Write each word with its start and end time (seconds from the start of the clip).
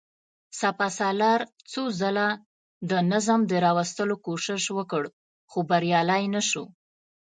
سپهسالار 0.59 1.41
څو 1.71 1.81
ځله 1.99 2.27
د 2.89 2.91
نظم 3.11 3.39
د 3.51 3.53
راوستلو 3.65 4.15
کوشش 4.25 4.63
وکړ، 4.77 5.03
خو 5.49 5.59
بريالی 5.69 6.23
نه 6.35 6.41
شو. 6.49 6.63